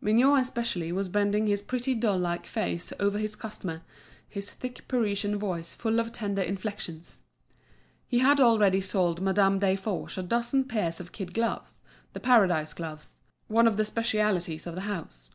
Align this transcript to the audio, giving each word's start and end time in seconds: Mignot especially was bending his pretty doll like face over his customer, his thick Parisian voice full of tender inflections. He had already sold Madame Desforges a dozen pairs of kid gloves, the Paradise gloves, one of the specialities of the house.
Mignot 0.00 0.40
especially 0.40 0.92
was 0.92 1.08
bending 1.08 1.48
his 1.48 1.60
pretty 1.60 1.92
doll 1.96 2.16
like 2.16 2.46
face 2.46 2.92
over 3.00 3.18
his 3.18 3.34
customer, 3.34 3.82
his 4.28 4.48
thick 4.48 4.86
Parisian 4.86 5.36
voice 5.36 5.74
full 5.74 5.98
of 5.98 6.12
tender 6.12 6.40
inflections. 6.40 7.22
He 8.06 8.20
had 8.20 8.38
already 8.38 8.80
sold 8.80 9.20
Madame 9.20 9.58
Desforges 9.58 10.18
a 10.18 10.22
dozen 10.22 10.66
pairs 10.66 11.00
of 11.00 11.10
kid 11.10 11.34
gloves, 11.34 11.82
the 12.12 12.20
Paradise 12.20 12.74
gloves, 12.74 13.18
one 13.48 13.66
of 13.66 13.76
the 13.76 13.84
specialities 13.84 14.68
of 14.68 14.76
the 14.76 14.82
house. 14.82 15.32